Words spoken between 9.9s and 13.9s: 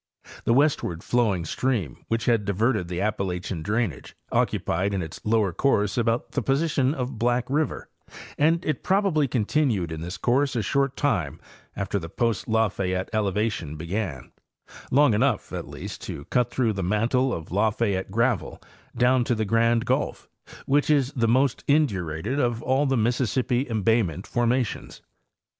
in this course a short time after the post Lafayette elevation